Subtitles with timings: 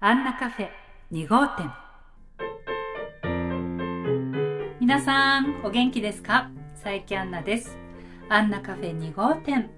[0.00, 0.68] アンナカフェ
[1.10, 1.72] 2号店。
[4.78, 6.52] 皆さんお元気ですか？
[6.80, 7.76] 佐伯アンナです。
[8.28, 9.68] アンナカフェ2号店。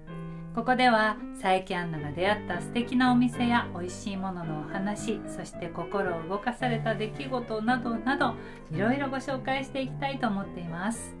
[0.53, 8.35] ここでは佐伯アンナが出会った素敵なお店や美味しいもののお話そして心を動かされた出来事などなど
[8.71, 11.15] いろいろご紹介していきたいと思っています。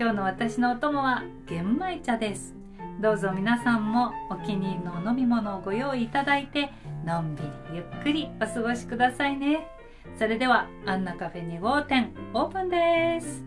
[0.00, 2.54] 今日の私のお供は玄米茶です。
[2.98, 6.70] どうぞ皆さんもお気に入りのお飲み物をご用意いただいて
[7.04, 9.68] のんびりゆっくりお過ごしくださいね。
[10.18, 13.44] それではアンナカフェ2号店オープンです。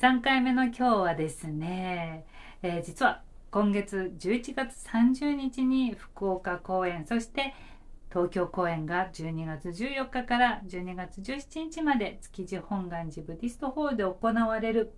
[0.00, 2.24] 3回目の今日はですね、
[2.62, 7.52] えー、実は今月11月30日に福岡公演そして
[8.14, 14.92] 東京公演が12月14日から12月17日まで築地本願寺ブディストホールで行われる。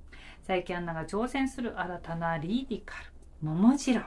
[0.47, 3.06] 佐伯アンナが挑戦する新たなリーディカル
[3.41, 4.02] 桃次郎。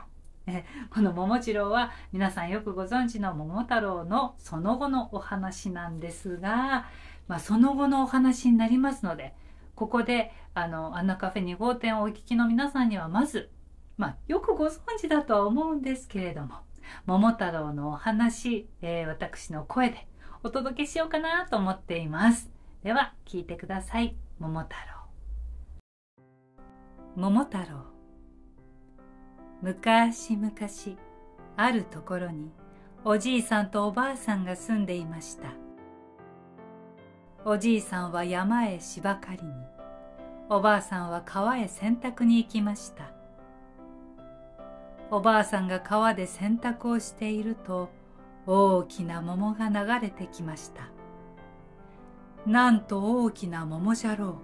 [0.93, 6.85] この桃次郎は皆さんよくご存知の桃太郎のその後のお話なんですが、
[7.27, 9.33] まあ、その後のお話になりますので
[9.73, 13.49] ここであのアンナカフェ2号店をお聞きの皆さんにはまず、
[13.97, 16.68] まあ、よくご存知だとは思うんですけれども
[17.05, 20.07] 桃太郎のお話、えー、私の声で
[20.43, 22.49] お届けしようかなと思っています。
[22.83, 24.15] では聞いてください。
[24.39, 24.75] 桃太
[26.15, 26.23] 郎。
[27.15, 27.99] 桃太郎。
[29.61, 30.53] 昔々
[31.57, 32.51] あるところに
[33.03, 35.49] おじいさんとおばあさんが住んでいました。
[37.43, 39.51] おじいさんは山へ芝刈りに
[40.49, 43.18] おばあさんは川へ洗濯に行きました。
[45.11, 47.89] おばあさんが川で洗濯をしていると
[48.45, 50.89] 大きな桃が流れてきました。
[52.45, 54.39] なんと大きな桃じゃろ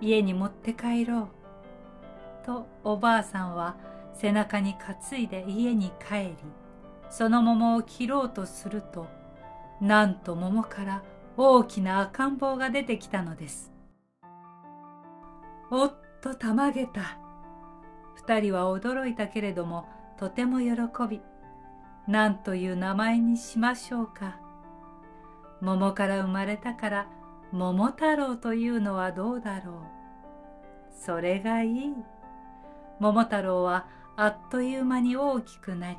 [0.00, 0.04] う。
[0.04, 1.28] 家に持って帰ろう。
[2.44, 3.76] とおばあさんは
[4.12, 6.36] 背中に担いで家に帰り
[7.08, 9.06] その桃を切ろうとすると
[9.80, 11.02] なんと桃から
[11.36, 13.72] 大きな赤ん坊が出てきたのです。
[15.70, 17.23] おっとたまげた。
[18.14, 19.86] 二人は驚いたけれども
[20.18, 20.72] とても喜
[21.08, 21.20] び
[22.06, 24.38] 何という名前にしましょうか。
[25.60, 27.06] 桃から生まれたから
[27.52, 29.74] 桃太郎というのはどうだろう。
[30.90, 31.94] それがいい。
[33.00, 33.86] 桃太郎は
[34.16, 35.96] あっという間に大きくなり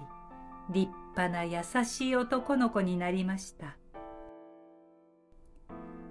[0.69, 3.77] 立派な優しい男の子になりました。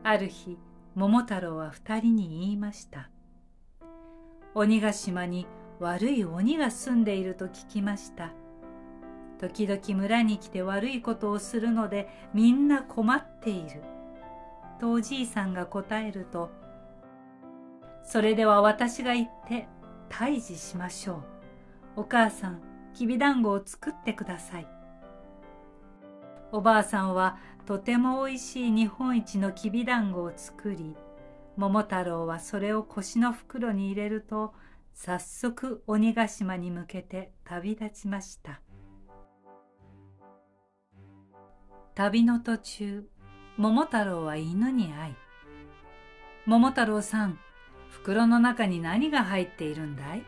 [0.03, 0.59] ある日
[0.94, 3.10] 桃太郎は二人に言いました。
[4.54, 5.47] 鬼ヶ島に
[5.84, 8.33] 悪い鬼が住んでいると聞きました。
[9.39, 13.83] 時々村に来て悪いことをするのでみんな困っている。
[14.81, 16.50] とおじいさんが答えると
[18.03, 19.69] それでは私が行って
[20.09, 21.15] 退治しましょ
[21.97, 22.01] う。
[22.01, 22.61] お母さん、
[22.95, 24.66] きびだんごを作ってください。
[26.51, 30.97] おばあさんはとてもおいしい日本一のきびだんごを作り、
[31.56, 34.55] 桃太郎はそれを腰の袋に入れると、
[34.94, 38.60] 早速鬼ヶ島に向けて旅立ちました。
[41.94, 43.04] 旅の途中、
[43.56, 45.15] 桃太郎は犬に会い、
[46.47, 47.38] 桃太郎さん、
[47.91, 50.25] 袋の中に何が入っているんだい？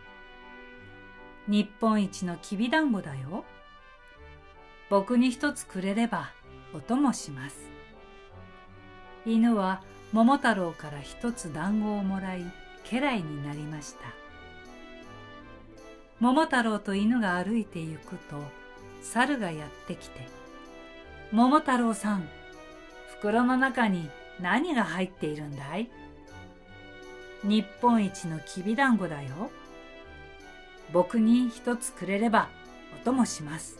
[1.49, 3.45] 日本一のきびだんごだよ。
[4.91, 6.31] 僕に一つくれれば
[6.75, 7.71] お供します。
[9.25, 9.83] 犬は
[10.13, 12.45] 桃太郎から一つ団子をもらい
[12.85, 14.26] 家来になりました。
[16.21, 18.43] 桃太郎と犬が歩いて行くと
[19.03, 20.27] 猿がやってきて
[21.31, 22.29] 「桃太郎さん
[23.09, 24.11] 袋の中に
[24.41, 25.89] 何が入っているんだい?」
[27.45, 29.51] 日本一のきびだんごだよ。
[30.93, 32.49] 僕に一つくれれば
[33.01, 33.79] お供します。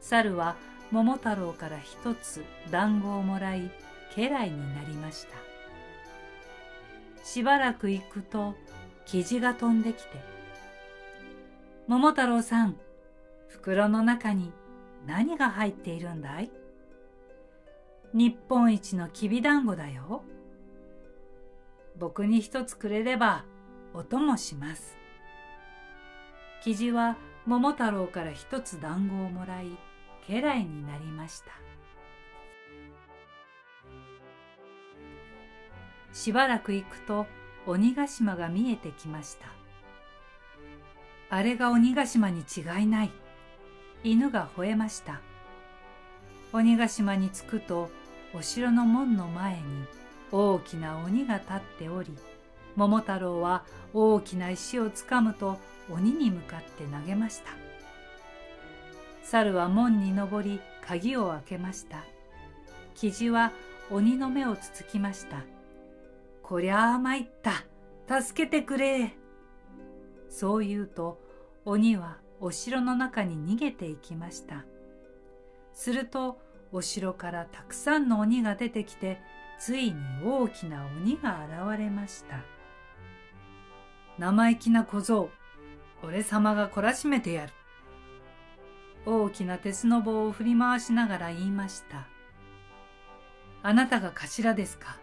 [0.00, 0.56] 猿は
[0.90, 3.70] 桃太郎から一つ団子をもらい
[4.16, 5.36] 家来になりました。
[7.24, 8.54] しばらく行くと
[9.04, 10.08] 生地が飛んできて
[11.88, 12.76] 「桃太郎さん
[13.48, 14.52] 袋の中に
[15.06, 16.50] 何が入っているんだい?」
[18.12, 20.22] 日本一のきびだんごだよ。
[21.98, 23.44] 僕に一つくれれば
[23.94, 24.96] お供します。
[26.62, 27.16] 生地は
[27.46, 29.66] 桃太郎から一つ団子をもらい
[30.28, 31.52] 家来になりました
[36.12, 37.26] しばらく行くと
[37.66, 39.46] 鬼ヶ島が見えてきました
[41.28, 43.10] あれが鬼ヶ島に違いない。
[44.04, 45.20] 犬が吠えました。
[46.52, 47.90] 鬼ヶ島に着くと
[48.32, 49.60] お城の門の前に
[50.30, 52.12] 大きな鬼が立っており
[52.76, 55.58] 桃太郎は大きな石をつかむと
[55.90, 57.50] 鬼に向かって投げました。
[59.22, 62.04] 猿は門に登り鍵を開けました。
[62.94, 63.52] キジは
[63.90, 65.38] 鬼の目をつつきました。
[66.42, 68.22] こりゃあ参った。
[68.22, 69.16] 助けてくれ。
[70.38, 71.18] そう言うと
[71.64, 74.66] 鬼はお城の中に逃げていきました。
[75.72, 76.38] すると
[76.72, 79.18] お城からたくさんの鬼が出てきて
[79.58, 82.44] ついに大きな鬼が現れました。
[84.18, 85.30] 生意気な小僧
[86.02, 87.52] 俺様が懲らしめてやる。
[89.06, 92.06] 大きな鉄の棒を振り回しながら言いました。
[93.62, 94.98] あなたが頭ですか？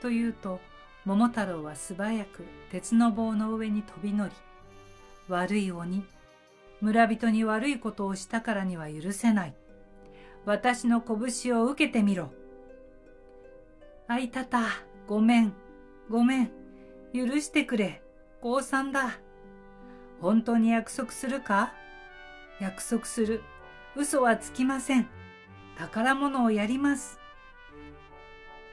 [0.00, 0.60] と言うと
[1.04, 4.34] 桃太郎は素早く鉄の棒の上に飛び乗り
[5.28, 6.04] 悪い鬼。
[6.80, 9.54] 村人に悪いことをしたからには許せない。
[10.44, 12.32] 私の拳を受けてみろ
[14.06, 14.62] あいたた
[15.06, 15.52] ごめん
[16.08, 16.50] ごめん。
[17.12, 18.02] 許してくれ。
[18.40, 19.18] 降参だ。
[20.20, 21.72] 本当に約束するか？
[22.60, 23.42] 約束する。
[23.96, 25.08] 嘘はつきません。
[25.76, 27.18] 宝物をやります。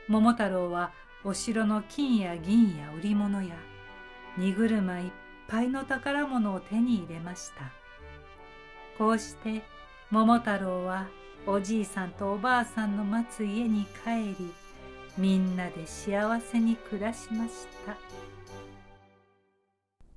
[0.07, 0.91] 桃太郎は
[1.23, 3.55] お城の金や銀や売り物や
[4.37, 5.11] 荷車いっ
[5.47, 7.71] ぱいの宝物を手に入れました。
[8.97, 9.63] こうして
[10.11, 11.07] 桃太郎は
[11.47, 14.53] おじいさんとおばあさんの待つ家に帰り
[15.17, 17.95] みんなで幸せに暮らしました。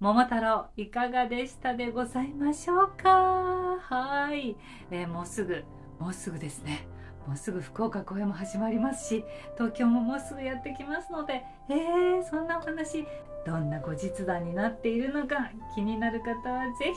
[0.01, 3.79] 桃太郎いかがでしたでございましょうか？
[3.81, 4.57] はい、
[4.91, 5.65] え、もうすぐ
[5.99, 6.87] もうすぐですね
[7.29, 13.07] もうすぐ福岡公演も始まりますし東京ももうすぐやってきますのでえー、そんなお話
[13.47, 16.95] どんな後日談になっているのか気になる方は是非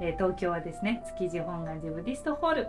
[0.00, 2.68] え東京はですね築地本願寺ブディストホール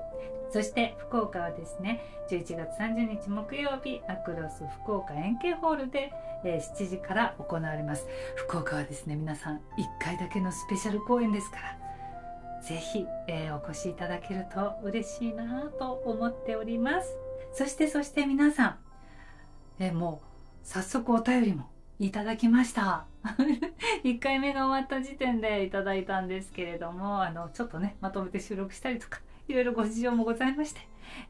[0.51, 6.11] そして福岡はですね11月30日木曜日アクロス福岡円形ホールで、
[6.43, 8.07] えー、7時から行われます。
[8.35, 9.59] 福岡はですね皆さん1
[10.01, 11.88] 回だけのスペシャル公演ですから
[12.61, 17.17] ぜひ、えー、お越しいただけると嬉しいなと思っております。
[17.53, 18.77] そしてそして皆さん、
[19.79, 20.27] えー、もう
[20.63, 21.69] 早速お便りも
[21.99, 23.05] いただきました。
[24.03, 30.81] 1回目が終わった時点でいただいたんですけれどもあのちょっとねまとめて収録したりとかいろいろご事情もございまして、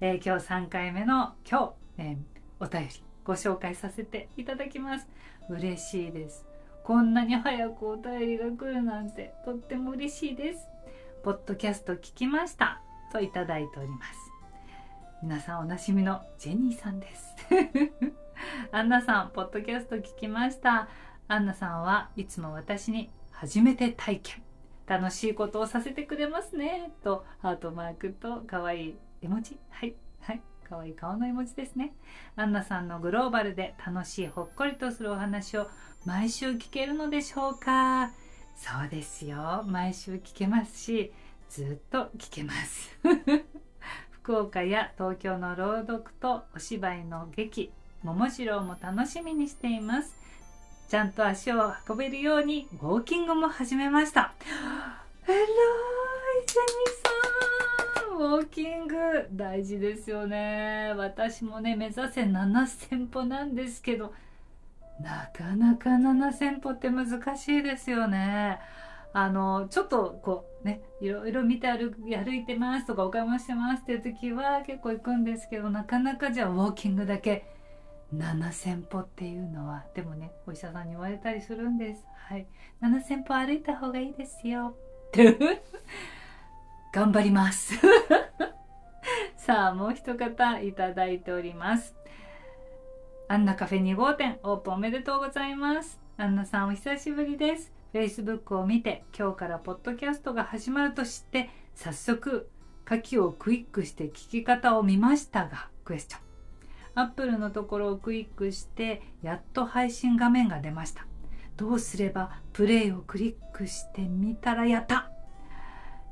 [0.02, 5.08] えー、今日3回目の今日、えー、お便りご紹介させていただきます。
[5.50, 6.46] 嬉しいです。
[6.84, 10.68] こんなに早くお便りが来るなんてとっても嬉しいです。
[11.30, 12.82] ポッドキャスト聞きました。
[13.14, 14.32] といただいております。
[15.22, 17.36] 皆さんおなじみのジェニーさんです。
[18.74, 20.90] アンナさんポッドキャスト聞きました。
[21.28, 24.42] アンナさんはいつも私に初めて体験。
[24.88, 26.94] 楽しいことをさせてくれますね。
[27.04, 29.60] とハートマークと可愛い絵文字。
[29.70, 31.94] はいはい可愛い顔の絵文字ですね。
[32.38, 35.68] アンナさんのグローバルで楽しいほっこりとするお話を
[36.08, 38.10] 毎週聞けるのでしょうか。
[38.60, 39.64] そうですよ。
[39.66, 41.14] 毎週聞けますし
[41.50, 43.00] ずっと聞けます。
[44.12, 47.72] 福岡や東京の朗読とお芝居の劇
[48.04, 50.14] 桃次郎も楽しみにしています。
[50.90, 54.34] ちゃんと足を運べるようにウォーキングも始めました。
[55.26, 55.46] えらい
[56.46, 58.18] セミさん。
[58.18, 60.94] ウォーキング大事ですよね。
[60.98, 64.14] 私もね目指せ7000歩なんですけど
[65.02, 68.60] なかなか7000歩って難しいですよね。
[69.12, 77.46] あのちょっとこうねいろいろ見て歩歩いてますとかお買い物してますっていう時は結構行くんですけどなかなかじゃあウォーキングだけ
[78.16, 82.06] 7,000歩っていうのはでもねお医者さんに言われたりするんです。
[82.28, 82.48] はい。
[82.82, 84.76] 7,000歩歩いた方がいいですよ。
[86.94, 87.74] 頑張ります。
[89.38, 91.99] さあもう一方いただいております。
[93.32, 96.00] アンナカフェ2号店オープンおめでとうございます。
[96.18, 97.72] アンナさんお久しぶりです。
[97.94, 102.50] Facebook を見て今日からポッドキャストが始まると知って早速
[102.90, 106.22] 書きをクイックして聞き方を見ましたがクエスチョン。
[106.96, 111.06] アップルのところをクリックしてやっと配信画面が出ました。
[111.56, 115.12] どうすればプレイをクリックしてみたらやった？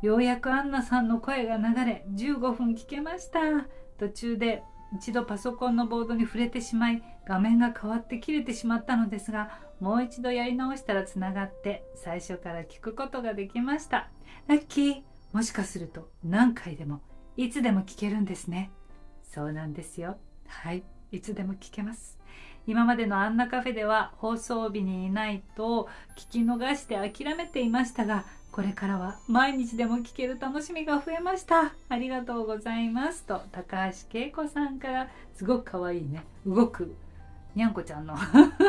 [0.03, 3.39] ようやくアンナさんの声が流れ15分聞けました。
[3.97, 4.61] 途中で
[4.95, 14.09] 一度パソコンのボードに触れてしまい画面が変わって切れてしまったのですがもう一度やり直したらつながって最初から聞くことができました。
[14.47, 15.01] ラッキー。
[15.33, 17.01] もしかすると何回でも
[17.35, 18.71] いつでも聞けるんですね。
[19.23, 20.17] そうなんですよ。
[20.47, 20.83] はい。
[21.11, 22.17] いつでも聞けます。
[22.65, 28.25] 今までのあんなカフェでは放送日にいないと聞き逃して諦めていましたが
[28.57, 31.75] これからは毎日でも聞ける楽しみが増えました。
[31.89, 33.23] ありがとうございます。
[33.23, 36.23] と高橋恵子さんからすごくかわいいね。
[36.43, 36.95] 動く。
[37.53, 38.15] にゃんこちゃんの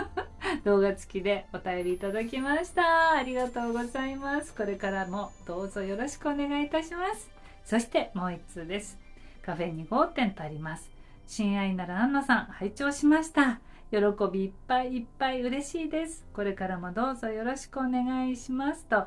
[0.63, 3.13] 動画付きでお便りいただきました。
[3.13, 4.55] ありがとうございます。
[4.55, 7.31] これからもどうぞよろしくお願いいたします。
[7.65, 8.99] そしてもう1通です。
[9.41, 10.91] カフェ2号店とあります。
[11.27, 13.59] 親愛なるアンナさん拝聴しました。
[13.91, 13.97] 喜
[14.31, 16.27] びいっぱいいっぱい嬉しいです。
[16.35, 18.85] これからもどうぞよろしくお願いします。
[18.85, 19.07] と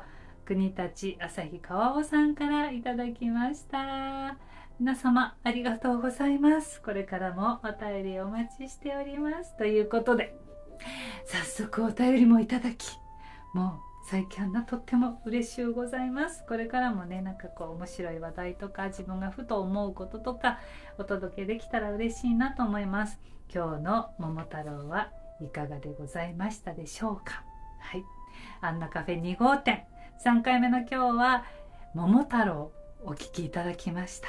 [0.52, 4.36] 国立朝日川尾さんからいただきました。
[4.78, 6.82] 皆様ありがとうございます。
[6.82, 9.56] これからもお便りお待ちしております。
[9.56, 10.36] ということで
[11.24, 12.98] 早速お便りもいただき
[13.54, 16.44] もう最近あんなとっても嬉しゅうございます。
[16.46, 20.60] これからもねなんかこう面白い話題とか自分がふと思うこととか
[20.98, 23.18] お届けできたら嬉しいなと思います。
[23.50, 25.08] 今日の桃太郎は
[25.40, 27.42] いかがでございましたでしょうか。
[27.78, 28.04] はい。
[28.60, 29.86] あんなカフェ2号店。
[30.20, 31.44] 3回目の今日は
[31.94, 32.72] 桃太郎
[33.04, 34.28] お聴きいただきました。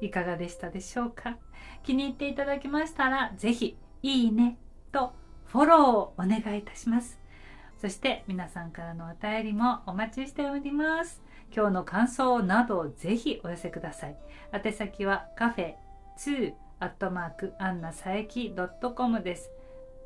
[0.00, 1.36] いかがでしたでしょうか？
[1.82, 4.58] 気に入っていただきましたら是非いいね
[4.90, 5.12] と
[5.46, 7.18] フォローをお願いいたします。
[7.80, 11.22] そして皆さんからのお便りもお待ちしております。
[11.54, 14.16] 今日の感想などぜひお寄せください。
[14.52, 15.74] 宛先はカフェ
[16.18, 19.50] 2アットマークアンナ佐伯 .com です。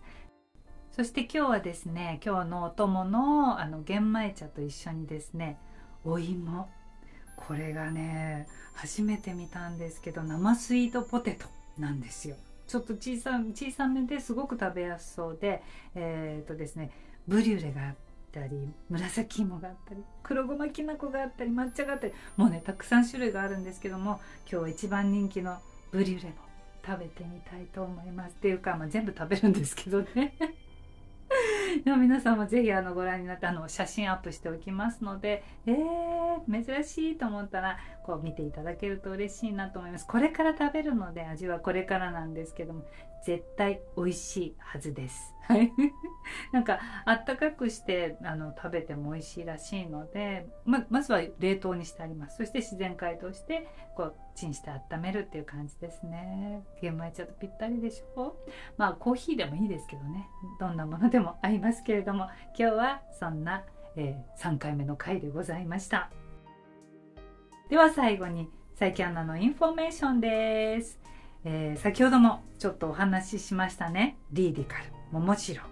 [0.91, 5.57] そして今日はですね今日のお供のあの玄米茶と一緒にですね
[6.05, 6.69] お芋。
[7.35, 11.47] これがね初めて見たんですけど生スイートポテト
[11.79, 12.35] なんですよ。
[12.67, 15.63] ちょっと小さ小さめですごく食べやすそうで
[15.95, 16.91] えっ、ー、とですね
[17.27, 17.95] ブリュレがあっ
[18.33, 25.57] たり紫芋があったり黒ごまきな粉があったり抹茶があったりもうねたくさん種類があるんですけども今日は一番人気の
[25.91, 26.35] ブリュレも
[26.85, 28.31] 食べてみたいと思います。
[28.31, 30.35] っていうか、まあ、全部食べるんですけどね。
[31.85, 40.05] でも皆さんもぜひあのご覧になってあの写真アップしておきますのでえー、珍しいと思ったらこう見ていただけると嬉しいなと思います。
[40.05, 42.85] これから食べるので味はこれからなんですけども
[43.23, 45.33] 絶対美味しいはずです。
[45.41, 45.71] はい。
[46.51, 52.37] なんかあったかくしてあの食べても美味しいらしいのでままずは冷凍にしてあります。
[52.37, 56.63] そして自然解凍してこうチンして温めるっていう感じですね。
[56.81, 58.37] 玄米茶とぴったりでしょ。
[58.77, 60.27] まあコーヒーでもいいですけどね。
[60.59, 63.63] どんなものでも合いますけれども今日はそんな、
[63.95, 66.09] えー、3回目の回でございました。
[67.69, 70.99] では最後に最近アナのインフォメーションです、
[71.45, 74.17] えー、先ほどもちょっとお話ししましたね。
[74.31, 74.85] リーディカル。
[75.11, 75.63] 桃次郎。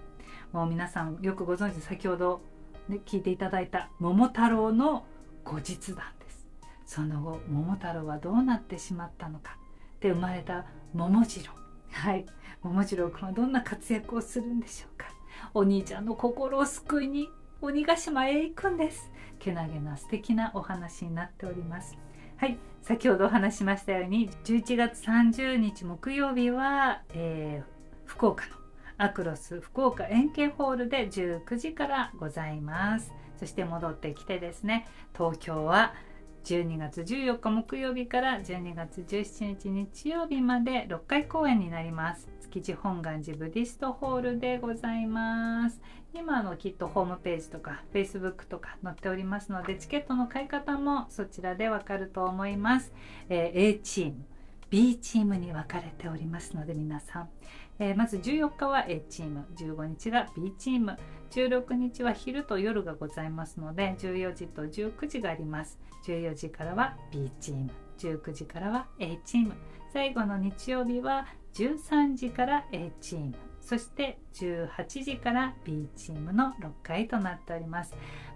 [0.51, 2.41] もう皆さんよくご存知先ほど、
[2.89, 5.05] ね、聞いていただいた桃太郎の
[5.45, 6.47] 後日談です。
[6.85, 9.57] その後桃太郎はどうなってしまったのか。
[10.01, 11.53] で生まれた桃次郎。
[11.91, 12.25] はい。
[12.61, 15.07] 桃次郎君はどんな活躍をするんでしょうか。
[15.53, 17.29] お兄ちゃんの心を救いに
[17.61, 19.09] 鬼ヶ島へ行くんです。
[19.39, 21.97] けなげな素敵なお話になっております。
[22.37, 22.57] はい。
[22.81, 28.55] 先ほどお話しましたように11月30日木曜日は、えー、福岡の
[28.97, 33.13] アクロス福岡円形ホールで19時からございます。
[33.37, 35.95] そして戻ってきてですね東京は
[36.43, 42.27] 12月14日木曜日から12月17日日曜日まで6回公演になります。
[42.41, 45.79] 築地本願寺ブディストホールでございます。
[46.13, 52.91] 今あのきっとホームページとか Facebook とか載っておりますのでチケットの買い方もそちらでわかると思います、
[53.29, 54.25] えー、A チーム。
[54.69, 57.29] B チームに分かれておりますので皆さん。
[57.77, 59.45] えー、まず14日は A チーム。
[59.57, 60.97] 15日が B チーム。
[61.31, 65.77] 16日は昼と夜がございますので14時と19時があります。
[66.05, 67.69] 14時からは B チーム。
[67.97, 69.53] 19時からは A チーム。
[69.91, 73.50] 最後の日曜日は13時から A チーム。
[73.61, 77.93] そして18時から B チームの6回となっております。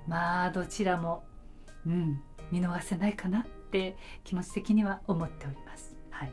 [0.08, 1.24] まあどちらも
[1.86, 5.96] うん見逃せないかなって気持ち的には思っております。
[6.10, 6.32] はい。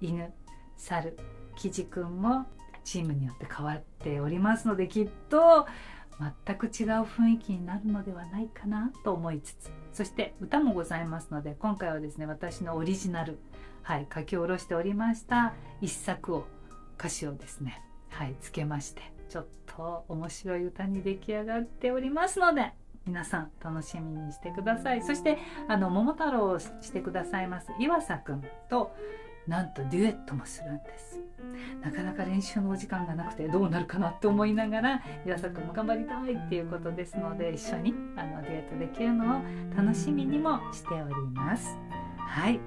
[0.00, 0.32] 犬
[0.76, 1.18] 猿
[1.56, 2.46] キジくんも
[2.82, 5.66] チームによって変わっておりますのできっと
[6.46, 6.70] 全く違う
[7.02, 9.70] 雰囲気になるのではないかなと思いつつ。
[9.92, 13.38] そして歌もございますので今回はですね私のオリジナル、
[13.82, 16.46] はい、書き下ろしておりました一作を
[16.98, 22.72] 歌詞をですねはいつけましてちょっと面白い歌に出来上がっておりますので
[23.06, 25.02] 皆さん楽しみにしてください。
[25.02, 25.38] そして
[25.68, 28.94] あの桃太郎をしてくださいます岩佐くんと
[29.46, 31.20] なんとデュエットもするんです。
[31.80, 39.42] なかなか練習のお時間がなくてどうなるかなって思いながら岩佐君も頑張りたいっていうことですので一緒にあのデュエットできるのを
[39.76, 41.76] 楽しみにもしております。
[42.18, 42.60] はい。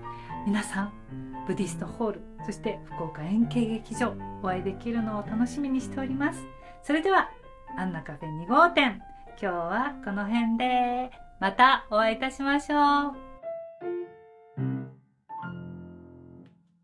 [0.46, 6.40] 皆さんブディストホールそして福岡円形劇場お会いできるのを楽しみにしております。
[6.82, 7.30] それでは
[7.78, 9.02] アンナカフェ2号店
[9.42, 13.33] 今日はこの辺でまたお会いいたしましょう。